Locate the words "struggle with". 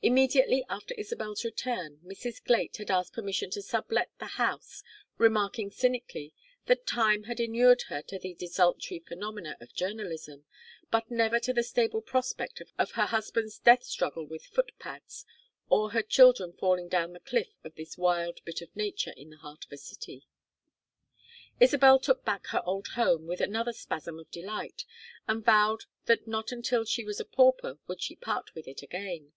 13.82-14.44